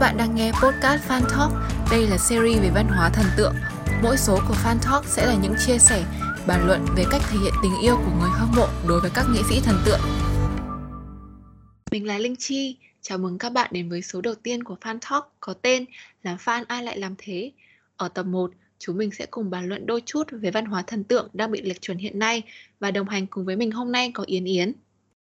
[0.00, 1.52] bạn đang nghe podcast Fan Talk.
[1.90, 3.54] Đây là series về văn hóa thần tượng.
[4.02, 6.04] Mỗi số của Fan Talk sẽ là những chia sẻ,
[6.46, 9.26] bàn luận về cách thể hiện tình yêu của người hâm mộ đối với các
[9.34, 10.00] nghệ sĩ thần tượng.
[11.90, 14.98] Mình là Linh Chi, chào mừng các bạn đến với số đầu tiên của Fan
[15.10, 15.84] Talk có tên
[16.22, 17.52] là Fan ai lại làm thế.
[17.96, 21.04] Ở tập 1, chúng mình sẽ cùng bàn luận đôi chút về văn hóa thần
[21.04, 22.42] tượng đang bị lệch chuẩn hiện nay
[22.80, 24.72] và đồng hành cùng với mình hôm nay có Yến Yến.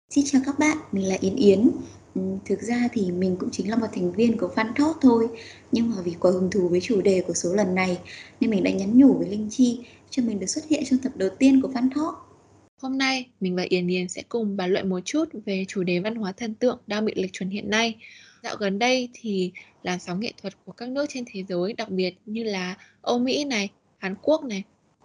[0.10, 1.70] Xin chào các bạn, mình là Yến Yến.
[2.16, 5.28] Ừ, thực ra thì mình cũng chính là một thành viên của Fan Talk thôi.
[5.72, 7.98] Nhưng mà vì quá hứng thú với chủ đề của số lần này
[8.40, 11.12] Nên mình đã nhắn nhủ với Linh Chi cho mình được xuất hiện trong tập
[11.16, 12.34] đầu tiên của Fan Talk
[12.82, 16.00] Hôm nay, mình và Yến Yến sẽ cùng bàn luận một chút về chủ đề
[16.00, 17.96] văn hóa thần tượng đang bị lệch chuẩn hiện nay.
[18.44, 19.52] Dạo gần đây thì
[19.84, 23.20] làn sóng nghệ thuật của các nước trên thế giới đặc biệt như là Âu
[23.20, 24.64] Mỹ này, Hàn Quốc này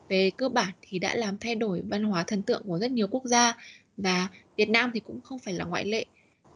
[0.09, 3.06] về cơ bản thì đã làm thay đổi văn hóa thần tượng của rất nhiều
[3.11, 3.56] quốc gia.
[3.97, 6.05] Và Việt Nam thì cũng không phải là ngoại lệ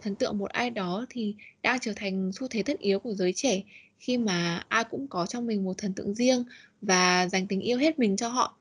[0.02, 3.32] thần tượng một ai đó thì đang trở thành xu thế tất yếu của giới
[3.32, 3.62] trẻ
[3.98, 6.44] khi mà ai cũng có trong mình một thần tượng riêng
[6.80, 8.56] và dành tình yêu hết mình cho họ.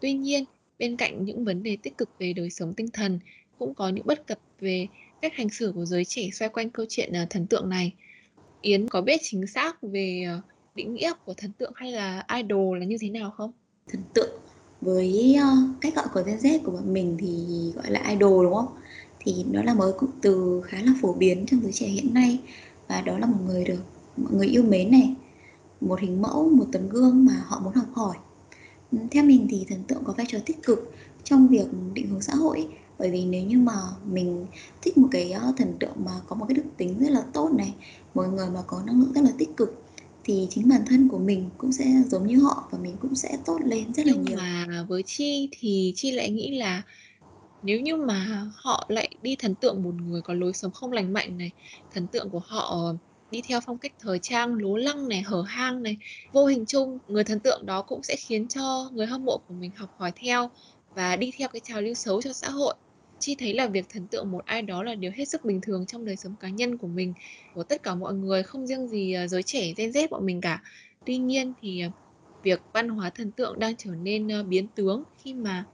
[0.00, 0.44] Tuy nhiên,
[0.78, 3.18] bên cạnh những vấn đề tích cực về đời sống tinh thần
[3.58, 4.86] cũng có những bất cập về
[5.22, 7.94] cách hành xử của giới trẻ xoay quanh câu chuyện à, thần tượng này.
[8.60, 10.40] Yến có biết chính xác về ờ,
[10.74, 13.52] định nghĩa của thần tượng hay là idol là như thế nào không?
[13.88, 14.40] Thần tượng
[14.80, 15.48] với ờ,
[15.80, 18.79] cách gọi của Gen Z của bọn mình thì gọi là idol đúng không?
[19.20, 22.40] Thì đó là một cụm từ khá là phổ biến trong giới trẻ hiện nay.
[22.88, 23.80] Và đó là một người được
[24.16, 25.14] mọi người yêu mến này.
[25.80, 28.16] Một hình mẫu một tấm gương mà họ muốn học hỏi.
[29.10, 30.92] Theo mình thì thần tượng có vai trò tích cực
[31.24, 32.68] trong việc định hướng xã hội.
[32.98, 33.72] Bởi vì nếu như mà
[34.06, 34.46] mình
[34.82, 37.50] thích một cái ờ, thần tượng mà có một cái đức tính rất là tốt
[37.58, 37.74] này
[38.14, 39.82] một người mà có năng lượng rất là tích cực
[40.24, 43.38] thì chính bản thân của mình cũng sẽ giống như họ và mình cũng sẽ
[43.44, 44.36] tốt lên rất là Nhưng nhiều.
[44.36, 46.82] mà với Chi thì Chi lại nghĩ là
[47.62, 51.12] nếu như mà họ lại đi thần tượng một người có lối sống không lành
[51.12, 51.52] mạnh này,
[51.90, 52.96] thần tượng của họ ờ,
[53.30, 55.96] đi theo phong cách thời trang lố lăng này, hở hang này,
[56.32, 59.54] vô hình chung người thần tượng đó cũng sẽ khiến cho người hâm mộ của
[59.54, 60.50] mình học hỏi theo
[60.94, 62.74] và đi theo cái trào lưu xấu cho xã hội.
[63.18, 65.86] Chi thấy là việc thần tượng một ai đó là điều hết sức bình thường
[65.86, 67.14] trong đời sống cá nhân của mình,
[67.52, 70.40] của tất cả mọi người, không riêng gì ờ, giới trẻ Gen Z bọn mình
[70.40, 70.62] cả.
[71.04, 71.90] Tuy nhiên thì ờ,
[72.42, 75.66] việc văn hóa thần tượng đang trở nên biến tướng khi mà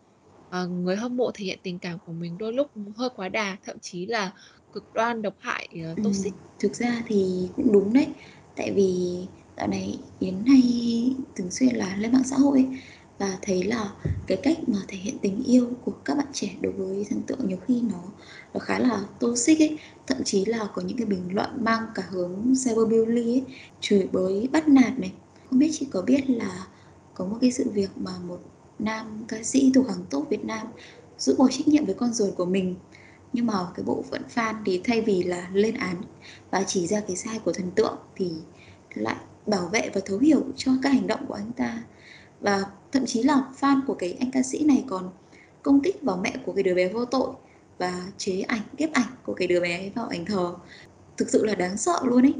[0.48, 3.56] ờ, người hâm mộ thể hiện tình cảm của mình đôi lúc hơi quá đà,
[3.62, 4.32] thậm chí là
[4.72, 6.34] cực đoan, độc hại, Ừm, toxic.
[6.58, 8.06] thực ra thì cũng đúng đấy.
[8.54, 9.26] Tại vì
[9.56, 10.62] dạo này Yến hay
[11.36, 12.66] thường xuyên là lên mạng xã hội ấy,
[13.18, 13.92] và thấy là
[14.26, 17.48] cái cách mà thể hiện tình yêu của các bạn trẻ đối với thần tượng
[17.48, 18.02] nhiều khi nó
[18.54, 19.78] nó khá là toxic ấy.
[20.06, 23.44] Thậm chí là có những cái bình luận mang cả hướng cyberbully ấy,
[23.80, 25.12] chửi bới, bắt nạt này.
[25.50, 26.66] Không biết chị có biết là
[27.14, 28.40] có một cái sự việc mà một
[28.78, 30.66] nam, ca sĩ thuộc hàng top Việt Nam,
[31.18, 32.76] giữ bỏ trách nhiệm với con ruột của mình.
[33.32, 35.96] Nhưng mà cái bộ phận fan thì thay vì là lên án
[36.50, 38.32] và chỉ ra cái sai của thần tượng thì
[38.94, 39.16] lại
[39.46, 41.82] bảo vệ và thấu hiểu cho các hành động của anh ta.
[42.40, 45.10] Và thậm chí là fan của cái anh ca sĩ này còn
[45.62, 47.30] công kích vào mẹ của cái đứa bé vô tội
[47.78, 50.54] và chế ảnh, ghép ảnh của cái đứa bé vào ảnh thờ.
[51.16, 52.34] Thực sự là đáng sợ luôn ấy.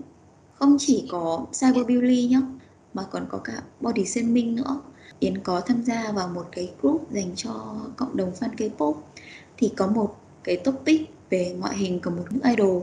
[0.55, 2.41] Không chỉ có cyberbully nhá,
[2.95, 4.81] mà còn có cả body shaming nữa.
[5.21, 8.95] Yến có tham gia vào một cái group dành cho cộng đồng fan K-pop.
[9.57, 11.01] Thì có một cái topic
[11.31, 12.83] về ngoại hình của một nữ idol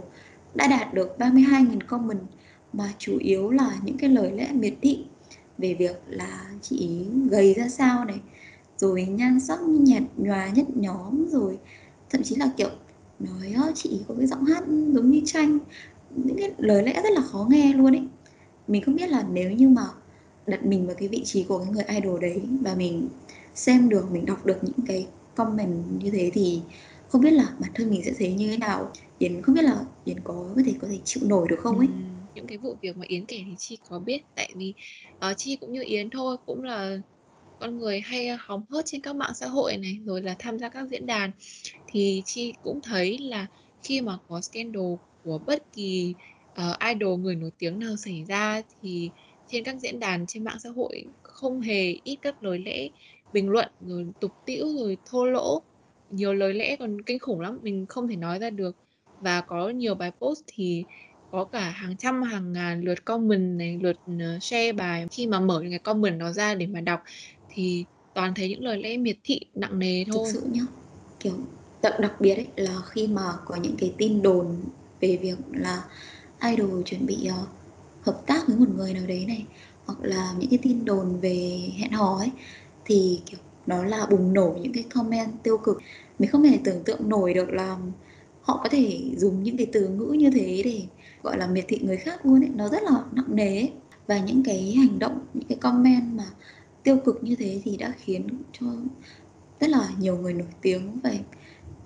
[0.56, 2.22] đã đạt được 32.000 comment,
[2.74, 5.06] mà chủ yếu là những cái lời lẽ miệt thị
[5.58, 8.20] về việc là chị ý gầy ra sao này,
[8.78, 11.58] rồi nhan sắc nhạt nhòa nhất nhóm, rồi
[12.10, 12.70] thậm chí là kiểu
[13.20, 15.60] nói chị ý có cái giọng hát giống như tranh
[16.16, 18.08] những cái lời lẽ rất là khó nghe luôn ấy.
[18.68, 19.84] Mình không biết là nếu như mà
[20.48, 23.10] đặt mình vào cái vị trí của cái người idol đấy và mình
[23.54, 26.62] xem được mình đọc được những cái comment như thế thì
[27.08, 28.92] không biết là bản thân mình sẽ thấy như thế nào.
[29.20, 31.88] Yến không biết là Yến có có thể có thể chịu nổi được không ấy?
[31.88, 31.94] Ừ,
[32.36, 34.22] những cái vụ việc mà Yến kể thì Chi có biết.
[34.36, 34.74] Tại vì
[35.32, 36.98] uh, Chi cũng như Yến thôi, cũng là
[37.60, 40.70] con người hay hóng hớt trên các mạng xã hội này rồi là tham gia
[40.70, 41.32] các diễn đàn.
[41.88, 43.48] Thì Chi cũng thấy là
[43.84, 44.94] khi mà có scandal
[45.24, 46.16] của bất kỳ
[46.62, 49.10] uh, idol người nổi tiếng nào xảy ra thì
[49.54, 52.88] trên các diễn đàn trên mạng xã hội không hề ít các lời lẽ
[53.34, 55.62] bình luận rồi tục tĩu rồi thô lỗ.
[56.10, 58.76] Nhiều lời lẽ còn kinh khủng lắm mình không thể nói ra được.
[59.20, 60.84] Và có nhiều bài post thì
[61.32, 65.06] có cả hàng trăm hàng ngàn lượt comment này lượt ờ, share bài.
[65.12, 67.00] Khi mà mở những cái comment đó ra để mà đọc
[67.50, 70.30] thì toàn thấy những lời lẽ miệt thị nặng nề thực thôi.
[70.34, 70.62] sự nhá
[71.20, 71.34] kiểu
[71.82, 74.56] đặc đặc biệt ấy là khi mà có những cái tin đồn
[75.00, 75.84] về việc là
[76.42, 77.46] idol chuẩn bị ờ,
[78.04, 79.46] hợp tác với một người nào đấy này,
[79.86, 82.32] hoặc là những cái tin đồn về hẹn hò ấy,
[82.86, 85.78] thì, kiểu, nó là bùng nổ những cái comment tiêu cực
[86.20, 87.78] mình không thể tưởng tượng nổi được là
[88.42, 90.84] họ có thể dùng những cái từ ngữ như thế để,
[91.24, 93.72] gọi là, miệt thị người khác luôn ấy nó rất là nặng nề ấy.
[94.08, 96.26] và những cái hành động, những cái comment mà
[96.84, 98.28] tiêu cực như thế thì đã khiến
[98.60, 98.68] cho
[99.60, 101.24] rất là nhiều người nổi tiếng phải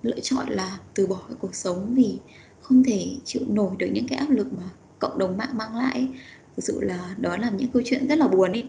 [0.02, 2.18] lựa chọn là từ bỏ cái cuộc sống vì
[2.60, 6.08] không thể chịu nổi được những cái áp lực mà cộng đồng mạng mang lại
[6.56, 8.64] thực sự là đó là những câu chuyện rất là buồn ấy.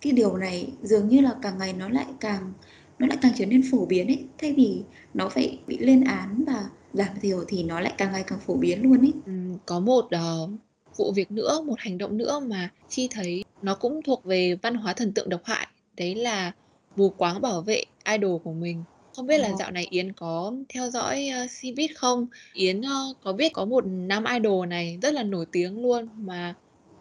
[0.00, 2.52] Cái điều này dường như là càng ngày nó lại càng
[2.98, 4.24] nó lại càng trở nên phổ biến ấy.
[4.38, 4.82] Thay vì
[5.14, 8.54] nó phải bị lên án và giảm thiểu thì nó lại càng ngày càng phổ
[8.54, 9.12] biến luôn ấy.
[9.26, 9.32] Ừ,
[9.66, 10.50] có một uh,
[10.96, 14.74] vụ việc nữa một hành động nữa mà chi thấy nó cũng thuộc về văn
[14.74, 15.66] hóa thần tượng độc hại.
[15.96, 16.52] Đấy là
[16.96, 18.84] mù quáng bảo vệ idol của mình
[19.16, 19.54] không biết là ờ.
[19.58, 22.26] dạo này Yến có theo dõi uh, Cbiz không?
[22.52, 26.54] Yến uh, có biết có một nam idol này rất là nổi tiếng luôn mà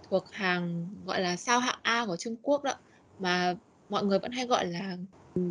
[0.09, 2.73] thuộc hàng gọi là sao hạng A của Trung Quốc đó
[3.19, 3.55] mà
[3.89, 4.97] mọi người vẫn hay gọi là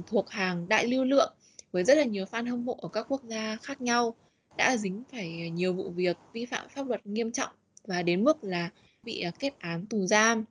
[0.06, 1.32] thuộc hàng đại lưu lượng
[1.73, 4.15] với rất là nhiều fan hâm mộ ở các quốc gia khác nhau
[4.56, 7.50] đã dính phải nhiều vụ việc vi phạm pháp luật nghiêm trọng
[7.87, 8.70] và đến mức là
[9.03, 10.44] bị kết án tù giam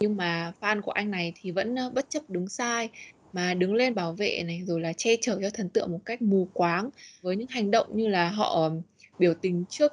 [0.00, 2.90] nhưng mà fan của anh này thì vẫn bất chấp đúng sai
[3.32, 6.22] mà đứng lên bảo vệ này, rồi là che chở cho thần tượng một cách
[6.22, 6.90] mù quáng.
[7.22, 8.70] Với những hành động như là họ
[9.18, 9.92] biểu tình trước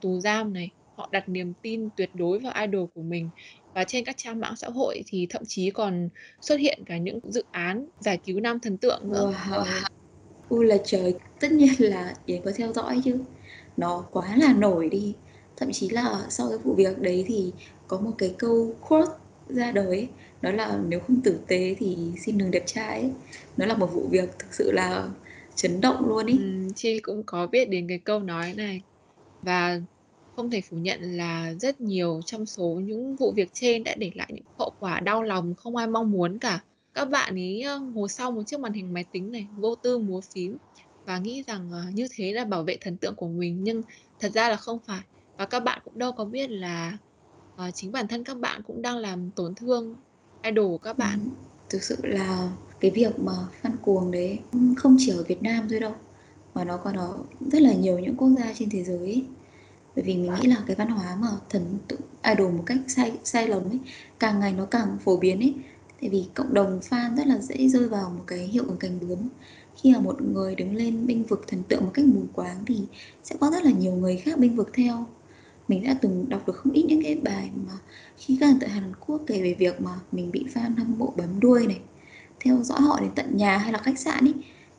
[0.00, 3.30] tù giam này, họ đặt niềm tin tuyệt đối vào idol của mình.
[3.74, 6.08] Và trên các trang mạng xã hội thì thậm chí còn
[6.40, 9.34] xuất hiện cả những dự án giải cứu nam thần tượng nữa.
[9.50, 9.64] Wow.
[10.48, 13.18] ui là trời, tất nhiên là yến có theo dõi chứ.
[13.76, 15.14] Nó quá là nổi đi.
[15.56, 17.52] Thậm chí là sau cái vụ việc đấy thì
[17.88, 19.12] có một cái câu quote
[19.48, 20.08] ra đời
[20.42, 21.96] đó là nếu không tử tế thì
[22.26, 23.10] xin đừng đẹp trai
[23.56, 25.08] nó là một vụ việc thực sự là
[25.54, 28.82] chấn động luôn ý ừ, chị cũng có biết đến cái câu nói này
[29.42, 29.80] và
[30.36, 34.10] không thể phủ nhận là rất nhiều trong số những vụ việc trên đã để
[34.14, 36.64] lại những hậu quả đau lòng không ai mong muốn cả.
[36.94, 39.98] Các bạn ấy ờ, ngồi sau một chiếc màn hình máy tính này, vô tư
[39.98, 40.58] múa phím
[41.04, 43.82] và nghĩ rằng ờ, như thế là bảo vệ thần tượng của mình nhưng
[44.18, 45.00] thật ra là không phải.
[45.36, 46.98] Và các bạn cũng đâu có biết là
[47.54, 49.96] uh, chính bản thân các bạn cũng đang làm tổn thương
[50.42, 51.20] idol của các bạn.
[51.24, 51.30] Ừ,
[51.68, 54.38] thực sự là cái việc mà fan cuồng đấy
[54.76, 55.92] không chỉ ở Việt Nam thôi đâu
[56.54, 59.24] mà nó còn ở rất là nhiều những quốc gia trên thế giới ấy.
[59.96, 63.12] Bởi vì mình nghĩ là cái văn hóa mà thần tượng idol một cách sai
[63.24, 63.78] sai lầm ấy
[64.18, 65.54] càng ngày nó càng phổ biến ấy.
[66.00, 69.00] Tại vì cộng đồng fan rất là dễ rơi vào một cái hiệu ứng cánh
[69.00, 69.18] bướm.
[69.76, 72.80] Khi mà một người đứng lên binh vực thần tượng một cách mù quáng thì
[73.24, 75.06] sẽ có rất là nhiều người khác binh vực theo
[75.68, 77.72] mình đã từng đọc được không ít những cái bài mà
[78.16, 81.40] khi các tại Hàn Quốc kể về việc mà mình bị fan hâm mộ bấm
[81.40, 81.80] đuôi này
[82.40, 84.34] theo dõi họ đến tận nhà hay là khách sạn ấy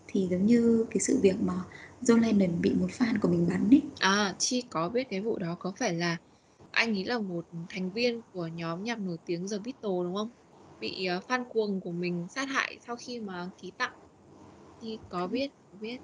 [0.08, 1.54] thì giống như cái sự việc mà
[2.02, 3.82] John Lennon bị một fan của mình bắn ấy.
[4.00, 6.18] À, Chi có biết cái vụ đó có phải là
[6.72, 10.32] anh ấy là một thành viên của nhóm nhạc nổi tiếng The Beatles đúng không?
[10.80, 13.94] Bị uh, fan cuồng của mình sát hại sau khi mà ký tặng.
[14.80, 15.98] Chi có biết, có biết.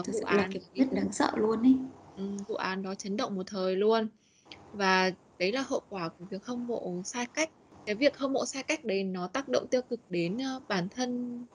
[0.00, 1.78] Uh, vụ án là kiểu rất đáng sợ luôn ấy.
[2.14, 4.08] Ừ, vụ án đó chấn động một thời luôn.
[4.72, 7.50] Và đấy là hậu quả của việc hâm mộ sai cách.
[7.86, 10.88] Cái việc hâm mộ sai cách đấy nó tác động tiêu cực đến ờ, bản
[10.88, 11.46] thân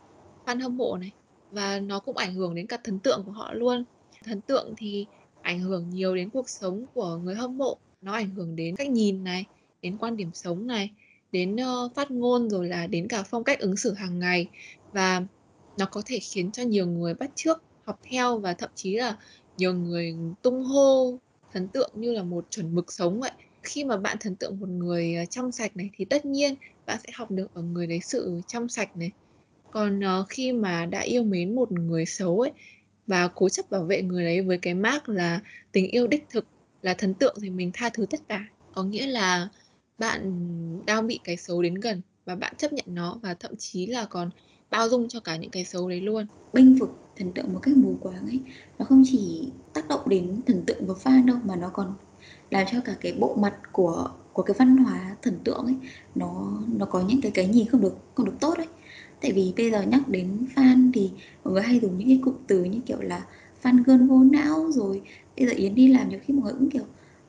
[0.45, 1.11] fan hâm mộ này
[1.51, 3.85] và nó cũng ảnh hưởng đến cả thần tượng của họ luôn.
[4.23, 5.07] Thần tượng thì
[5.41, 8.89] ảnh hưởng nhiều đến cuộc sống của người hâm mộ, nó ảnh hưởng đến cách
[8.89, 9.45] nhìn này,
[9.81, 10.91] đến quan điểm sống này,
[11.31, 14.51] đến ờ, phát ngôn rồi là đến cả phong cách ứng xử hàng ngày
[14.91, 15.21] và
[15.77, 19.17] nó có thể khiến cho nhiều người bắt chước, học theo và thậm chí là
[19.59, 21.19] nhiều người tung hô
[21.51, 23.31] thần tượng như là một chuẩn mực sống vậy.
[23.63, 26.97] Khi mà bạn thần tượng một người ờ, trong sạch này thì tất nhiên bạn
[27.03, 29.11] sẽ học được ở người đấy sự trong sạch này,
[29.71, 32.51] còn, ờ, khi mà đã yêu mến một người xấu ấy,
[33.07, 36.45] và cố chấp bảo vệ người đấy với cái mác là tình yêu đích thực,
[36.81, 38.45] là thần tượng thì mình tha thứ tất cả.
[38.71, 39.49] Có nghĩa là
[39.97, 40.21] bạn
[40.85, 44.05] đang bị cái xấu đến gần và bạn chấp nhận nó và thậm chí là
[44.09, 44.29] còn
[44.71, 46.27] bao dung cho cả những cái xấu đấy luôn.
[46.53, 48.39] binh vực thần tượng một cách mù quáng ấy,
[48.79, 51.93] nó không chỉ tác động đến thần tượng và fan đâu mà nó còn
[52.49, 55.75] làm cho cả cái bộ mặt của của cái văn hóa thần tượng ấy
[56.15, 58.67] nó nó có những cái cái nhìn không được không được tốt ấy
[59.21, 61.11] tại vì bây giờ nhắc đến fan thì
[61.43, 63.25] mọi người hay dùng những cái cụm từ như kiểu là
[63.63, 65.01] fan gơn vô não rồi
[65.37, 66.83] bây giờ yến đi làm nhiều khi mọi người cũng kiểu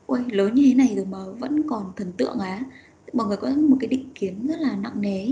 [0.05, 2.63] ôi lớn như thế này rồi mà vẫn còn thần tượng á.
[3.13, 5.31] Mọi người có một cái định kiến rất là nặng nề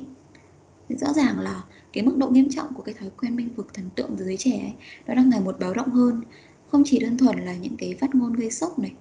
[0.98, 3.90] rõ ràng là cái mức độ nghiêm trọng của cái thói quen bênh vực thần
[3.96, 4.74] tượng dưới trẻ ấy,
[5.08, 6.22] nó đang ngày một báo động hơn
[6.68, 8.94] không chỉ đơn thuần là những cái phát ngôn gây sốc này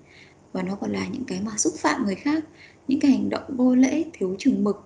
[0.52, 2.44] và nó còn là những cái mà xúc phạm người khác
[2.88, 4.76] những cái hành động vô lễ thiếu chừng mực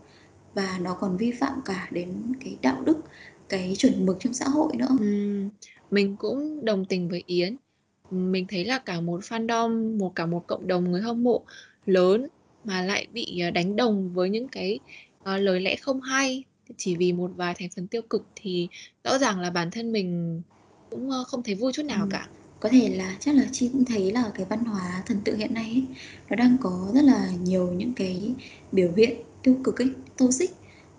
[0.55, 2.99] và nó còn vi phạm cả đến cái đạo đức
[3.49, 5.07] cái chuẩn mực trong xã hội nữa ừ,
[5.91, 7.57] mình cũng đồng tình với Yến.
[8.11, 11.43] Mình thấy là cả một fandom, một cả một cộng đồng người hâm mộ
[11.87, 12.29] lớn
[12.65, 14.79] mà lại bị ờ, đánh đồng với những cái
[15.21, 16.45] uh, lời lẽ không hay
[16.79, 18.69] chỉ vì một vài thành phần tiêu cực thì
[19.05, 20.43] rõ ràng là bản thân mình
[20.91, 22.09] cũng không thấy vui chút nào ừ.
[22.11, 22.29] cả.
[22.61, 25.55] Có thể là chắc là Chi cũng thấy là cái văn hóa thần tượng hiện
[25.55, 25.87] nay ấy,
[26.31, 28.35] nó đang có rất là nhiều những cái
[28.73, 30.51] biểu hiện tiêu cực ấy, toxic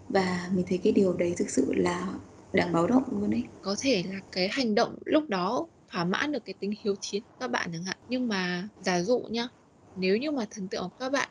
[0.09, 2.13] và mình thấy cái điều đấy thực sự là
[2.53, 3.43] đáng báo động luôn ấy.
[3.61, 7.23] Có thể là cái hành động lúc đó thỏa mãn được cái tính hiếu chiến
[7.39, 7.97] các bạn chẳng hạn.
[8.07, 9.47] Nhưng mà giả dụ nhá,
[9.95, 11.29] nếu như mà thần tượng của các bạn,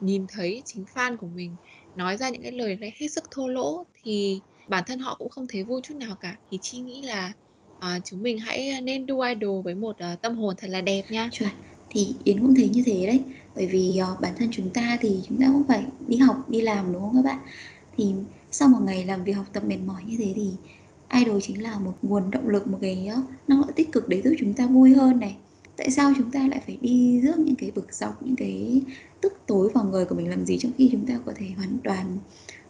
[0.00, 1.56] nhìn thấy chính fan của mình
[1.96, 5.28] nói ra những cái lời lẽ hết sức thô lỗ thì bản thân họ cũng
[5.28, 6.36] không thấy vui chút nào cả.
[6.50, 7.32] Thì Chi nghĩ là,
[7.80, 11.02] à, chúng mình hãy nên đu idol với một, uh, tâm hồn thật là đẹp
[11.10, 11.28] nha.
[11.32, 11.50] Chuẩn,
[11.90, 13.20] thì Yến cũng thấy như thế đấy.
[13.54, 16.60] Bởi vì, uh, bản thân chúng ta thì chúng ta cũng phải đi học, đi
[16.60, 17.38] làm, đúng không các bạn?
[17.96, 18.12] Thì
[18.50, 20.50] sau một ngày làm việc học tập mệt mỏi như thế thì
[21.14, 24.22] idol chính là một nguồn động lực, một cái, uh, năng lượng tích cực để
[24.22, 25.36] giúp chúng ta vui hơn này.
[25.76, 28.82] Tại sao chúng ta lại phải đi rước những cái bực dọc, những cái
[29.20, 31.78] tức tối vào người của mình làm gì, trong khi chúng ta có thể hoàn
[31.84, 32.18] toàn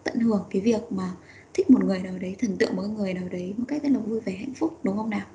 [0.05, 1.11] tận hưởng cái việc mà
[1.55, 3.99] thích một người nào đấy, thần tượng một người nào đấy một cách rất là
[3.99, 5.27] vui vẻ, hạnh phúc, đúng không nào?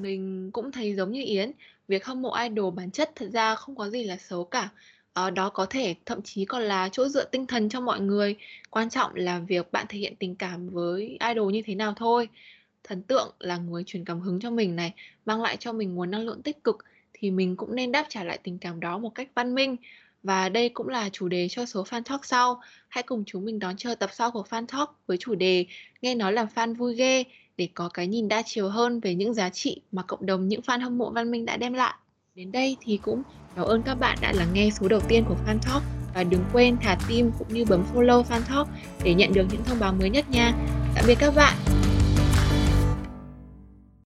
[0.00, 1.52] Mình cũng thấy giống như Yến,
[1.88, 4.68] việc hâm mộ idol bản chất thật ra không có gì là xấu cả.
[5.12, 8.36] ở đó có thể thậm chí còn là chỗ dựa tinh thần cho mọi người,
[8.70, 12.28] quan trọng là việc bạn thể hiện tình cảm với idol như thế nào thôi.
[12.84, 14.94] Thần tượng là người truyền cảm hứng cho mình này,
[15.26, 16.78] mang lại cho mình nguồn năng lượng tích cực
[17.22, 19.76] thì mình cũng nên đáp trả lại tình cảm đó một cách văn minh.
[20.22, 22.60] Và đây cũng là chủ đề cho số Fan Talk sau.
[22.88, 25.66] Hãy cùng chúng mình đón chờ tập sau của Fan Talk với chủ đề
[26.02, 27.24] "Nghe nói làm fan vui ghê"
[27.56, 30.60] để có cái nhìn đa chiều hơn về những giá trị mà cộng đồng những
[30.60, 31.94] fan hâm mộ văn minh đã đem lại.
[32.34, 33.22] Đến đây thì cũng
[33.56, 35.82] cảm ơn các bạn đã lắng nghe số đầu tiên của Fan Talk
[36.14, 38.68] và đừng quên thả tim cũng như bấm follow Fan Talk
[39.04, 40.52] để nhận được những thông báo mới nhất nha.
[40.94, 41.81] Tạm biệt các bạn!